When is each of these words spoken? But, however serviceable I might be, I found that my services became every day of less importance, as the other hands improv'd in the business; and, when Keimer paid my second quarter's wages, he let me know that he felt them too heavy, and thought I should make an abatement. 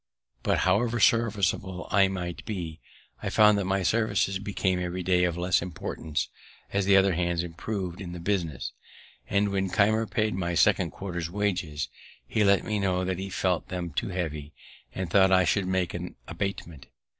But, 0.41 0.57
however 0.61 0.99
serviceable 0.99 1.87
I 1.91 2.07
might 2.07 2.43
be, 2.43 2.79
I 3.21 3.29
found 3.29 3.55
that 3.59 3.65
my 3.65 3.83
services 3.83 4.39
became 4.39 4.79
every 4.79 5.03
day 5.03 5.25
of 5.25 5.37
less 5.37 5.61
importance, 5.61 6.27
as 6.73 6.85
the 6.85 6.97
other 6.97 7.13
hands 7.13 7.43
improv'd 7.43 8.01
in 8.01 8.11
the 8.11 8.19
business; 8.19 8.71
and, 9.29 9.49
when 9.49 9.69
Keimer 9.69 10.07
paid 10.07 10.33
my 10.33 10.55
second 10.55 10.89
quarter's 10.89 11.29
wages, 11.29 11.87
he 12.25 12.43
let 12.43 12.65
me 12.65 12.79
know 12.79 13.05
that 13.05 13.19
he 13.19 13.29
felt 13.29 13.67
them 13.67 13.91
too 13.91 14.09
heavy, 14.09 14.53
and 14.91 15.07
thought 15.07 15.31
I 15.31 15.43
should 15.45 15.67
make 15.67 15.93
an 15.93 16.15
abatement. 16.27 16.87